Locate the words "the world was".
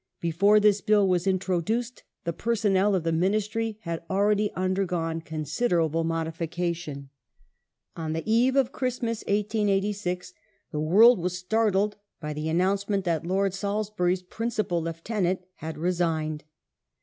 10.71-11.37